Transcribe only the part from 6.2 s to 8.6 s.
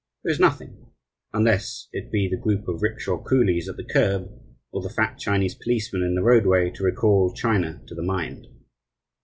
roadway, to recall China to the mind.